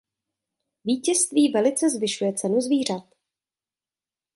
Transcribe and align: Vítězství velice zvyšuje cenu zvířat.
Vítězství 0.85 1.51
velice 1.51 1.89
zvyšuje 1.89 2.33
cenu 2.33 2.61
zvířat. 2.61 3.03